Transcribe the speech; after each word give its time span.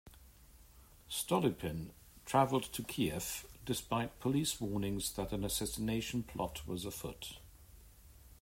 Stolypin 1.11 1.91
traveled 2.25 2.63
to 2.73 2.81
Kiev, 2.81 3.45
despite 3.65 4.19
police 4.19 4.59
warnings 4.59 5.13
that 5.13 5.31
an 5.31 5.43
assassination 5.45 6.23
plot 6.23 6.65
was 6.65 6.85
afoot. 6.85 7.37